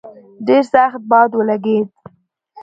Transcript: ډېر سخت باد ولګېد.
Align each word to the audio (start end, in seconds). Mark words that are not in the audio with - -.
ډېر 0.45 0.63
سخت 0.73 1.01
باد 1.09 1.29
ولګېد. 1.35 1.87